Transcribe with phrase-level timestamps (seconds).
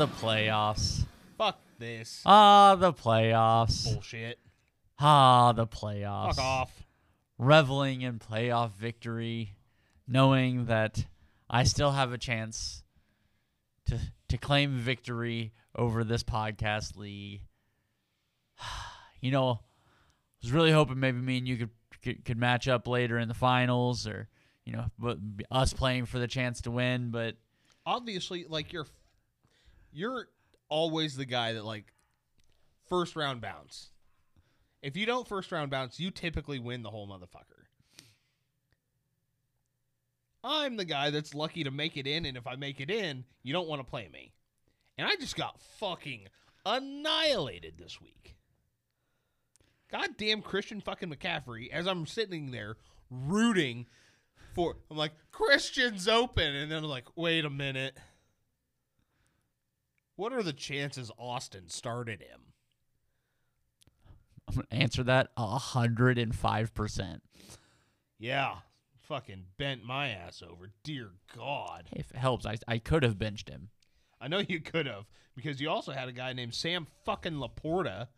[0.00, 1.04] The playoffs.
[1.36, 3.84] Fuck this Ah, the playoffs.
[3.84, 4.38] bullshit.
[4.98, 6.36] Ah, the playoffs.
[6.36, 6.82] Fuck off.
[7.36, 9.56] Reveling in playoff victory,
[10.08, 11.04] knowing that
[11.50, 12.82] I still have a chance
[13.88, 13.98] to
[14.30, 17.42] to claim victory over this podcast league.
[19.20, 19.58] You know, I
[20.40, 21.70] was really hoping maybe me and you could
[22.02, 24.28] could, could match up later in the finals, or
[24.64, 25.18] you know,
[25.50, 27.10] us playing for the chance to win.
[27.10, 27.36] But
[27.84, 28.86] Obviously, like you're,
[29.92, 30.28] you're
[30.68, 31.92] always the guy that like
[32.88, 33.90] first round bounce.
[34.82, 37.64] If you don't first round bounce, you typically win the whole motherfucker.
[40.42, 43.24] I'm the guy that's lucky to make it in, and if I make it in,
[43.42, 44.32] you don't want to play me.
[44.96, 46.28] And I just got fucking
[46.64, 48.36] annihilated this week.
[49.90, 52.76] Goddamn Christian fucking McCaffrey, as I'm sitting there
[53.10, 53.86] rooting
[54.54, 56.54] for, I'm like, Christian's open.
[56.54, 57.96] And then I'm like, wait a minute.
[60.20, 62.52] What are the chances Austin started him?
[64.46, 67.22] I'm gonna answer that a hundred and five percent.
[68.18, 68.56] Yeah,
[69.08, 70.72] fucking bent my ass over.
[70.84, 71.88] Dear God.
[71.92, 73.70] If it helps, I I could have benched him.
[74.20, 78.08] I know you could have because you also had a guy named Sam fucking LaPorta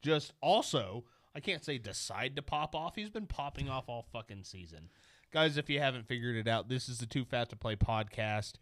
[0.00, 2.96] just also, I can't say decide to pop off.
[2.96, 4.88] He's been popping off all fucking season.
[5.30, 8.54] Guys, if you haven't figured it out, this is the Too Fat to Play podcast.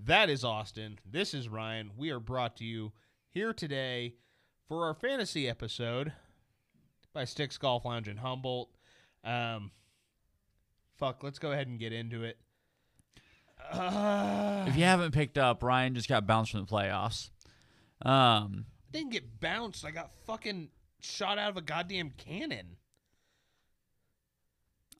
[0.00, 0.98] That is Austin.
[1.10, 1.92] This is Ryan.
[1.96, 2.92] We are brought to you
[3.30, 4.14] here today
[4.68, 6.12] for our fantasy episode
[7.12, 8.70] by Sticks Golf Lounge in Humboldt.
[9.22, 9.70] Um,
[10.98, 12.38] fuck, let's go ahead and get into it.
[13.72, 17.30] Uh, If you haven't picked up, Ryan just got bounced from the playoffs.
[18.02, 19.84] Um, I didn't get bounced.
[19.84, 20.68] I got fucking
[21.00, 22.76] shot out of a goddamn cannon.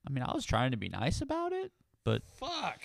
[0.07, 1.73] I mean, I was trying to be nice about it,
[2.05, 2.81] but, Fuck.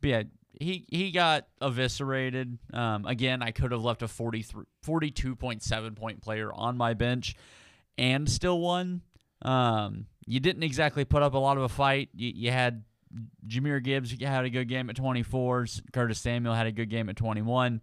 [0.00, 0.22] but yeah,
[0.52, 2.58] he he got eviscerated.
[2.72, 7.34] Um, again, I could have left a 43, 42.7 point player on my bench
[7.96, 9.02] and still won.
[9.42, 12.10] Um, you didn't exactly put up a lot of a fight.
[12.14, 12.84] You, you had
[13.46, 15.66] Jahmyr Gibbs had a good game at 24.
[15.92, 17.80] Curtis Samuel had a good game at 21.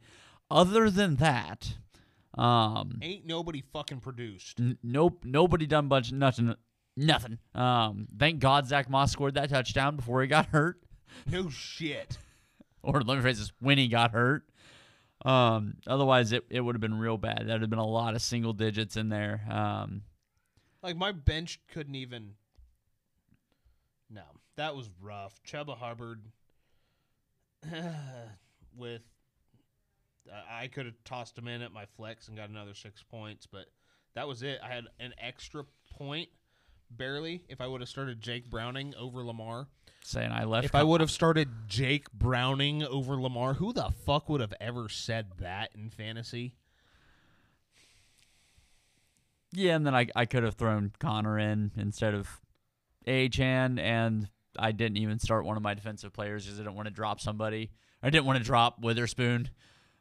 [0.51, 1.75] Other than that,
[2.37, 4.59] um, Ain't nobody fucking produced.
[4.59, 6.55] N- nope, nobody done bunch nothing.
[6.97, 7.39] Nothing.
[7.53, 10.79] Um, thank God Zach Moss scored that touchdown before he got hurt,
[11.29, 12.17] No shit.
[12.85, 14.43] Or let me phrase this: when he got hurt.
[15.23, 17.43] Um, otherwise, it, it would have been real bad.
[17.47, 19.41] There'd have been a lot of single digits in there.
[19.49, 20.03] Um,
[20.83, 22.33] Like my bench couldn't even.
[24.09, 24.21] No,
[24.55, 25.41] that was rough.
[25.43, 26.21] Chuba Hubbard
[28.77, 29.01] with.
[30.31, 33.45] I I could have tossed him in at my flex and got another six points,
[33.47, 33.65] but
[34.15, 34.59] that was it.
[34.63, 36.29] I had an extra point,
[36.91, 37.43] barely.
[37.49, 39.67] If I would have started Jake Browning over Lamar,
[40.05, 40.65] saying I left.
[40.65, 44.89] if I would have started Jake Browning over Lamar, who the fuck would have ever
[44.89, 46.53] said that in fantasy?
[49.55, 52.41] yeah, and then I I could have thrown Connor in instead of
[53.07, 56.87] Achane, and I didn't even start one of my defensive players because I didn't want
[56.87, 57.71] to drop somebody.
[58.03, 59.49] I didn't want to drop Witherspoon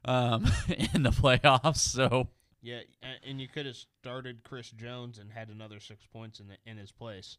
[0.05, 0.45] um,
[0.95, 1.79] in the playoffs.
[1.79, 2.29] So
[2.63, 2.81] Yeah,
[3.27, 6.77] and you could have started Chris Jones and had another six points in the, in
[6.77, 7.39] his place.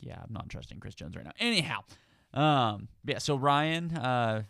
[0.00, 1.32] Yeah, I'm not trusting Chris Jones right now.
[1.38, 1.80] Anyhow,
[2.34, 3.18] um, yeah.
[3.18, 4.42] So Ryan, uh,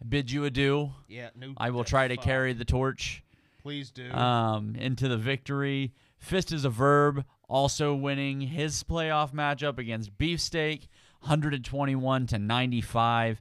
[0.00, 0.90] I bid you adieu.
[1.08, 1.54] Yeah, no.
[1.56, 2.24] I will try to fuck.
[2.24, 3.22] carry the torch
[3.62, 4.10] Please do.
[4.12, 5.92] um, into the victory.
[6.18, 7.24] Fist is a verb.
[7.48, 10.88] Also winning his playoff matchup against Beefsteak,
[11.20, 13.40] 121 to 95.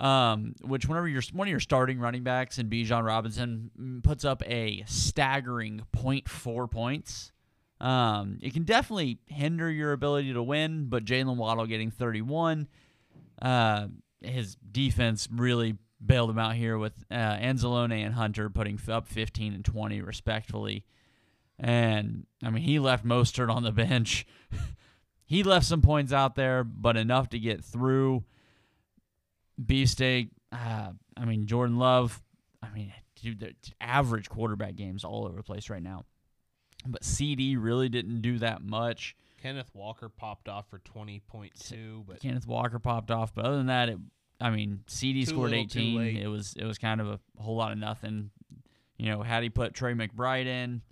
[0.00, 4.42] Um, which whenever you're one of your starting running backs and Bijan Robinson puts up
[4.46, 7.30] a staggering 0.4 points.
[7.82, 12.68] Um, it can definitely hinder your ability to win, but Jaylen Waddle getting 31,
[13.42, 13.88] uh,
[14.20, 19.52] his defense really bailed him out here with uh, Anzalone and Hunter putting up 15
[19.52, 20.84] and 20 respectfully.
[21.58, 24.26] And I mean, he left Mostert on the bench.
[25.24, 28.22] he left some points out there, but enough to get through.
[29.64, 32.22] Beefsteak, uh, I mean, Jordan Love,
[32.62, 36.04] I mean, dude, average quarterback games all over the place right now.
[36.86, 39.16] But CD really didn't do that much.
[39.40, 43.56] Kenneth Walker popped off for twenty point two, but Kenneth Walker popped off, but other
[43.56, 43.98] than that, it,
[44.40, 46.16] I mean, CD scored 18.
[46.16, 48.30] It was it was kind of a whole lot of nothing.
[48.98, 50.82] You know, had he put Trey McBride in,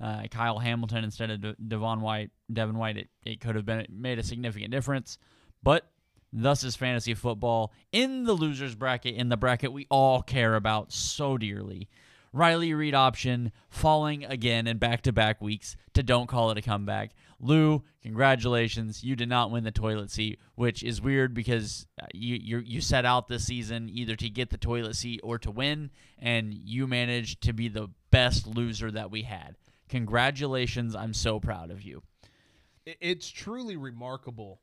[0.00, 3.86] uh, Kyle Hamilton instead of De- Devon White, Devin White, it, it could have been
[3.90, 5.18] made a significant difference.
[5.62, 5.88] But
[6.32, 10.92] thus is fantasy football in the losers bracket, in the bracket we all care about
[10.92, 11.88] so dearly.
[12.32, 16.62] Riley Reed option falling again in back to back weeks to don't call it a
[16.62, 17.10] comeback.
[17.40, 19.02] Lou, congratulations.
[19.02, 22.80] You did not win the toilet seat, which is weird because uh, you you you
[22.80, 26.86] set out this season either to get the toilet seat or to win, and you
[26.86, 29.56] managed to be the best loser that we had.
[29.88, 30.94] Congratulations.
[30.94, 32.02] I'm so proud of you.
[32.86, 34.60] It's truly remarkable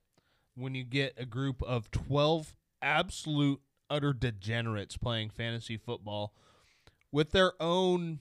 [0.55, 3.59] when you get a group of 12 absolute
[3.89, 6.33] utter degenerates playing fantasy football
[7.11, 8.19] with their own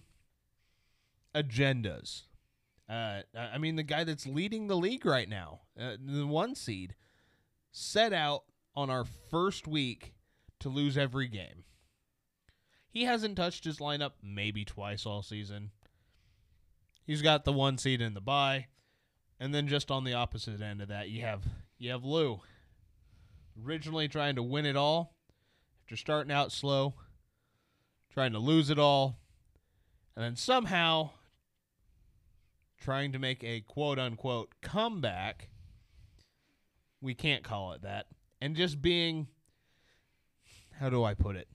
[1.35, 2.23] agendas.
[2.88, 6.94] Uh, I mean, the guy that's leading the league right now, uh, the one seed,
[7.73, 8.44] set out
[8.75, 10.15] on our first week
[10.61, 11.65] to lose every game.
[12.88, 15.71] He hasn't touched his lineup maybe twice all season.
[17.06, 18.67] He's got the one seed in the bye.
[19.38, 21.43] And then just on the opposite end of that, you have
[21.79, 22.41] you have Lou.
[23.65, 25.15] Originally trying to win it all,
[25.83, 26.94] after starting out slow,
[28.16, 29.18] trying to lose it all,
[30.16, 31.10] and then somehow
[32.80, 35.50] trying to make a quote unquote comeback.
[37.02, 38.06] We can't call it that.
[38.40, 39.26] And just being
[40.80, 41.46] how do I put it?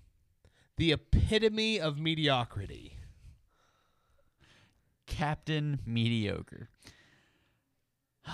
[0.77, 2.95] The epitome of mediocrity.
[5.07, 6.69] Captain Mediocre.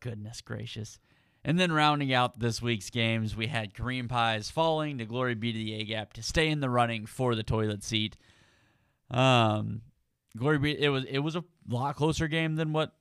[0.00, 0.98] Goodness gracious.
[1.44, 5.52] And then rounding out this week's games, we had Kareem Pies falling to glory be
[5.52, 8.16] to the A gap to stay in the running for the toilet seat.
[9.10, 9.82] Um,
[10.36, 12.92] glory be it was it was a lot closer game than what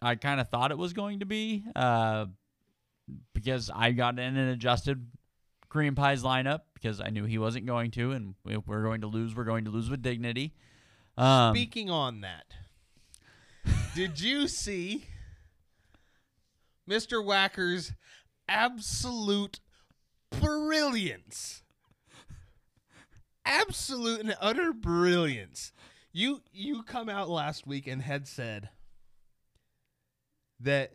[0.00, 1.64] I kind of thought it was going to be.
[1.74, 2.26] Uh,
[3.34, 5.06] because I got in and adjusted
[5.70, 9.06] Kareem Pie's lineup because I knew he wasn't going to, and if we're going to
[9.06, 10.54] lose, we're going to lose with dignity.
[11.18, 12.46] Um, Speaking on that,
[13.94, 15.04] did you see
[16.88, 17.24] Mr.
[17.24, 17.92] Wacker's
[18.48, 19.60] absolute
[20.30, 21.62] brilliance?
[23.44, 25.72] Absolute and utter brilliance.
[26.12, 28.70] You you come out last week and had said
[30.60, 30.94] that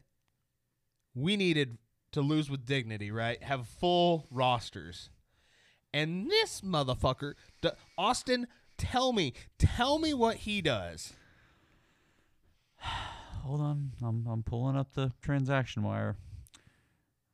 [1.14, 1.78] we needed
[2.12, 3.42] to lose with dignity, right?
[3.44, 5.10] Have full rosters.
[5.94, 7.34] And this motherfucker,
[7.98, 8.48] Austin,
[8.78, 11.14] tell me, tell me what he does.
[13.50, 16.18] Hold on, I'm I'm pulling up the transaction wire.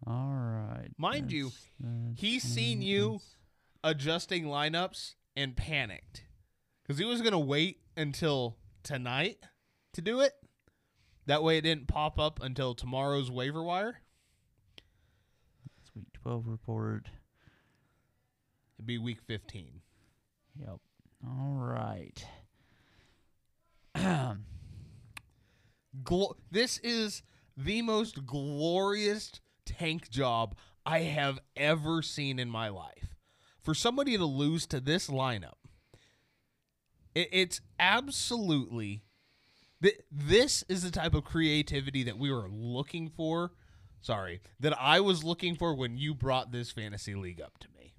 [0.07, 0.87] All right.
[0.97, 3.19] Mind you, that's- that's- He's seen you
[3.83, 6.23] adjusting lineups and panicked
[6.81, 9.43] because he was gonna wait until tonight
[9.91, 10.31] to do it.
[11.25, 13.99] That way, it didn't pop up until tomorrow's waiver wire.
[15.75, 17.09] that's week 12 report.
[18.77, 19.81] It'd be week fifteen.
[20.57, 20.79] Yep.
[21.27, 22.25] All right.
[26.03, 27.23] Glo- this is
[27.57, 29.31] the most glorious
[29.65, 30.55] tank job
[30.85, 33.15] I have ever seen in my life.
[33.61, 35.55] For somebody to lose to this lineup,
[37.15, 39.03] it, it's absolutely.
[39.81, 43.51] Th- this is the type of creativity that we were looking for.
[44.01, 47.95] Sorry, that I was looking for when you brought this fantasy league up to me.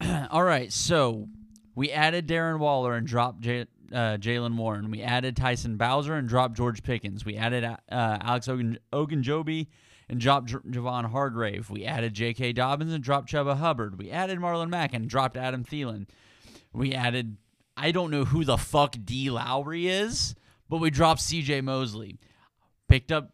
[0.30, 0.72] All right.
[0.72, 1.28] So
[1.74, 4.90] we added Darren Waller and dropped J- uh, Jaylen Warren.
[4.90, 7.24] We added Tyson Bowser and dropped George Pickens.
[7.24, 9.68] We added uh, Alex Ogun- Ogunjobi
[10.08, 11.70] and dropped J- Javon Hargrave.
[11.70, 12.52] We added J.K.
[12.52, 13.98] Dobbins and dropped Chuba Hubbard.
[13.98, 16.06] We added Marlon Mack and dropped Adam Thielen.
[16.72, 17.36] We added
[17.76, 20.34] I don't know who the fuck D Lowry is,
[20.68, 21.60] but we dropped C.J.
[21.62, 22.18] Mosley.
[22.88, 23.30] Picked up.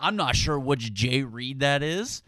[0.00, 2.22] I'm not sure which Jay Reed that is.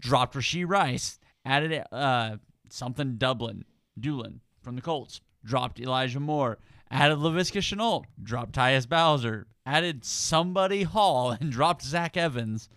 [0.00, 1.18] Dropped Rasheed Rice.
[1.44, 2.36] Added uh
[2.70, 3.64] something Dublin,
[3.98, 5.20] Doolin from the Colts.
[5.44, 6.58] Dropped Elijah Moore.
[6.90, 8.04] Added Laviska Shenault.
[8.22, 9.46] Dropped Tyus Bowser.
[9.64, 12.68] Added somebody Hall and dropped Zach Evans.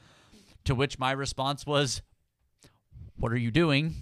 [0.65, 2.01] To which my response was,
[3.17, 3.95] What are you doing?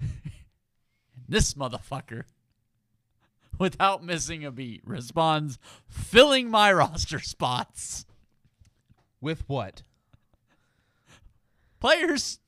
[1.28, 2.24] this motherfucker,
[3.58, 8.04] without missing a beat, responds, Filling my roster spots.
[9.20, 9.82] With what?
[11.80, 12.40] Players.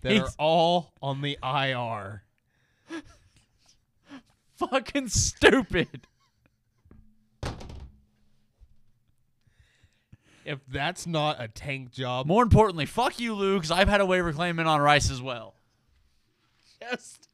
[0.00, 2.24] They're all on the IR.
[4.56, 6.06] Fucking stupid.
[10.44, 14.06] If that's not a tank job, More importantly, fuck you, Lou, because I've had a
[14.06, 15.54] waiver claim in on Rice as well.
[16.90, 17.28] just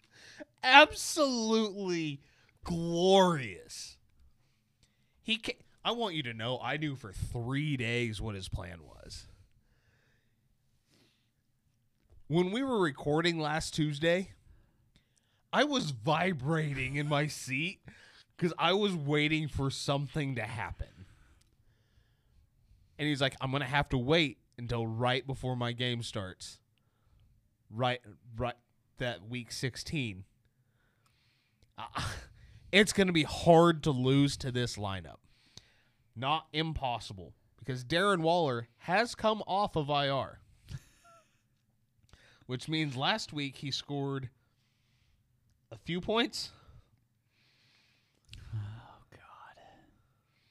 [0.62, 2.20] absolutely
[2.64, 3.96] glorious.
[5.22, 8.80] He ca I want you to know I knew for 3 days what his plan
[8.84, 9.26] was.
[12.28, 14.32] When we were recording last Tuesday,
[15.52, 17.80] I was vibrating in my seat
[18.36, 21.06] cuz I was waiting for something to happen.
[22.98, 26.58] And he's like, "I'm to have to wait until right before my game starts."
[27.70, 28.00] Right
[28.36, 28.56] right
[28.98, 30.24] that week 16
[31.80, 32.02] uh,
[32.72, 35.18] it's going to be hard to lose to this lineup.
[36.14, 40.40] Not impossible because Darren Waller has come off of IR.
[42.46, 44.30] Which means last week he scored
[45.72, 46.50] a few points.
[48.54, 49.62] Oh God.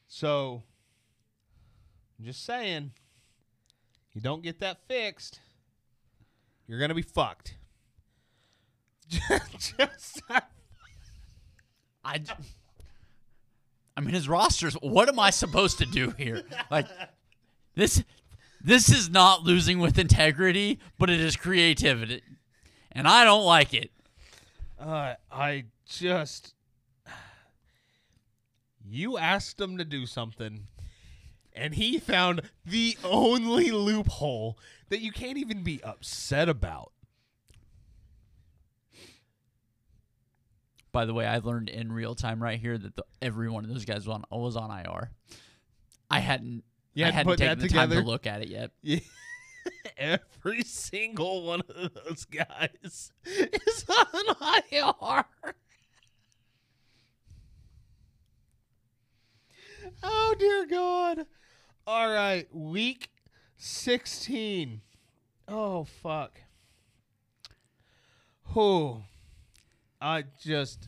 [0.08, 0.64] So
[2.18, 2.92] I'm just saying,
[4.14, 5.40] you don't get that fixed,
[6.68, 7.56] you're gonna be fucked.
[9.10, 10.22] just,
[12.04, 12.22] I.
[13.98, 14.76] I mean, his rosters.
[14.76, 16.44] What am I supposed to do here?
[16.70, 16.88] Like
[17.76, 18.04] this.
[18.62, 22.22] This is not losing with integrity, but it is creativity,
[22.92, 23.90] and I don't like it.
[24.80, 26.54] Uh, I just
[28.86, 30.68] you asked him to do something,
[31.54, 34.58] and he found the only loophole
[34.90, 36.92] that you can't even be upset about.
[40.92, 43.70] By the way, I learned in real time right here that the, every one of
[43.70, 45.12] those guys was on, was on IR.
[46.10, 46.64] I hadn't.
[46.96, 48.08] You hadn't hadn't put taken that the time to together?
[48.08, 48.72] look at it yet.
[48.82, 49.00] Yeah.
[49.98, 54.36] Every single one of those guys is on
[54.72, 55.26] IR.
[60.04, 61.26] Oh dear God.
[61.86, 63.10] All right, week
[63.58, 64.82] 16.
[65.48, 66.42] Oh fuck.
[68.54, 69.04] Who?
[70.02, 70.88] I just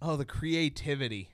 [0.00, 1.30] Oh, the creativity.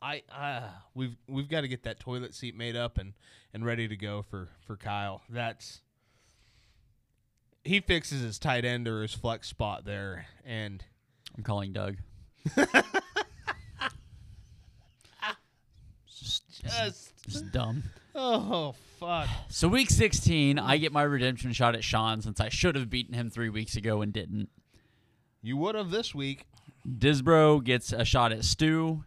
[0.00, 3.14] I uh we've we've got to get that toilet seat made up and
[3.54, 5.22] and ready to go for for Kyle.
[5.28, 5.80] That's
[7.64, 10.84] he fixes his tight end or his flex spot there and
[11.36, 11.96] I'm calling Doug.
[16.08, 17.82] just, just just dumb.
[18.14, 19.28] oh fuck.
[19.48, 23.14] So week 16, I get my redemption shot at Sean since I should have beaten
[23.14, 24.48] him three weeks ago and didn't.
[25.42, 26.46] You would have this week.
[26.88, 29.04] Disbro gets a shot at Stu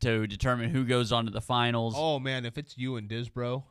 [0.00, 1.94] to determine who goes on to the finals.
[1.96, 3.62] Oh, man, if it's you and Disbro,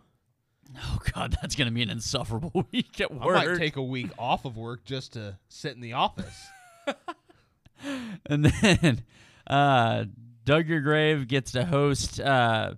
[0.78, 3.36] Oh God, that's gonna be an insufferable week at I work.
[3.36, 6.40] might take a week off of work just to sit in the office.
[8.28, 9.04] and then
[9.48, 10.06] uh,
[10.46, 12.76] Doug Your Grave gets to host uh,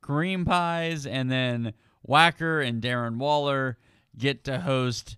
[0.00, 3.76] Cream Pies, and then Whacker and Darren Waller
[4.16, 5.16] get to host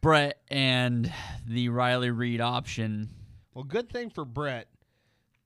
[0.00, 1.12] Brett and
[1.46, 3.10] the Riley Reed option.
[3.52, 4.68] Well, good thing for Brett.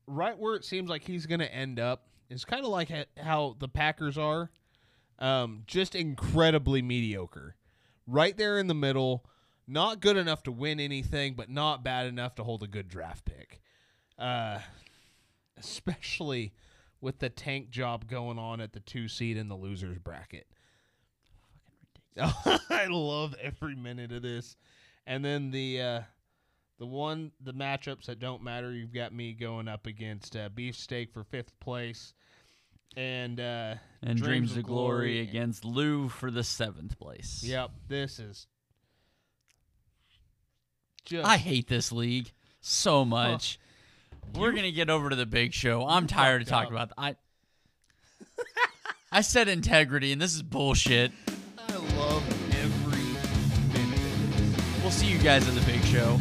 [0.06, 3.22] Right where it seems like he's going to end up is kind of like ha-
[3.22, 4.50] how the Packers are,
[5.18, 7.56] um, just incredibly mediocre.
[8.06, 9.24] Right there in the middle,
[9.66, 13.24] not good enough to win anything, but not bad enough to hold a good draft
[13.24, 13.60] pick.
[14.18, 14.58] Uh,
[15.56, 16.52] especially
[17.00, 20.46] with the tank job going on at the two seed in the losers bracket.
[21.26, 21.78] Fucking
[22.16, 22.60] ridiculous.
[22.70, 24.56] I love every minute of this.
[25.06, 26.00] And then the uh,
[26.78, 28.72] the one the matchups that don't matter.
[28.72, 32.12] You've got me going up against uh, beefsteak for fifth place,
[32.96, 37.42] and uh, And Dreams, of Glory, against Lou for the seventh place.
[37.44, 38.46] Yep, this is
[41.04, 43.58] just I hate this league so much.
[44.34, 45.86] We're You- gonna get over to the big show.
[45.86, 46.92] I'm tired of talking up.
[46.92, 46.94] about.
[46.98, 47.16] I
[49.12, 51.12] I said integrity, and this is bullshit.
[51.68, 52.24] I love
[52.56, 54.60] every minute.
[54.82, 56.18] We'll see you guys in the big show.